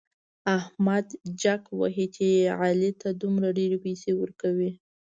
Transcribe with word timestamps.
احمد 0.57 1.07
جک 1.41 1.63
وهي 1.79 2.05
چې 2.15 2.25
علي 2.59 2.91
ته 3.01 3.09
دومره 3.21 3.47
ډېرې 3.57 3.77
پيسې 3.85 4.11
ورکوي. 4.21 4.71